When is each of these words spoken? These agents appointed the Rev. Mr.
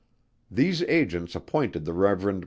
These 0.49 0.81
agents 0.85 1.35
appointed 1.35 1.85
the 1.85 1.93
Rev. 1.93 2.21
Mr. 2.21 2.39